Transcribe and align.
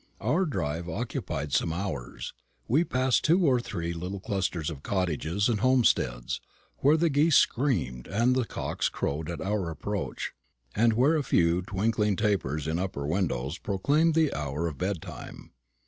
Our 0.19 0.45
drive 0.45 0.89
occupied 0.89 1.53
some 1.53 1.71
hours. 1.71 2.33
We 2.67 2.83
passed 2.83 3.23
two 3.23 3.45
or 3.45 3.59
three 3.59 3.93
little 3.93 4.19
clusters 4.19 4.71
of 4.71 4.81
cottages 4.81 5.47
and 5.47 5.59
homesteads, 5.59 6.41
where 6.79 6.97
the 6.97 7.07
geese 7.11 7.37
screamed 7.37 8.07
and 8.07 8.35
the 8.35 8.45
cocks 8.45 8.89
crowed 8.89 9.29
at 9.29 9.41
our 9.41 9.69
approach, 9.69 10.33
and 10.73 10.93
where 10.93 11.15
a 11.17 11.21
few 11.23 11.61
twinkling 11.61 12.15
tapers 12.15 12.65
in 12.67 12.79
upper 12.79 13.05
windows 13.05 13.59
proclaimed 13.59 14.15
the 14.15 14.33
hour 14.33 14.67
of 14.67 14.79
bed 14.79 15.03
time. 15.03 15.51